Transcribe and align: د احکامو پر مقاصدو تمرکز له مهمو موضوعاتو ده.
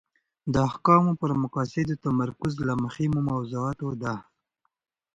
د 0.53 0.55
احکامو 0.69 1.11
پر 1.21 1.31
مقاصدو 1.43 1.95
تمرکز 2.05 2.53
له 2.67 2.73
مهمو 2.83 3.19
موضوعاتو 3.31 3.87
ده. 4.01 4.15